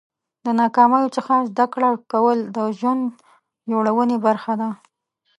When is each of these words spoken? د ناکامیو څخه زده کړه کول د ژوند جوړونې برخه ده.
د 0.45 0.47
ناکامیو 0.61 1.13
څخه 1.15 1.33
زده 1.49 1.65
کړه 1.73 1.89
کول 2.11 2.39
د 2.55 2.57
ژوند 2.77 3.03
جوړونې 3.71 4.17
برخه 4.25 4.53
ده. 4.61 4.69